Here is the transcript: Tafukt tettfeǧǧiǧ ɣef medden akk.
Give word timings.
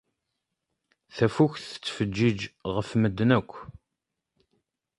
Tafukt 1.15 1.63
tettfeǧǧiǧ 1.71 2.39
ɣef 2.75 2.89
medden 3.01 3.29
akk. 3.39 3.51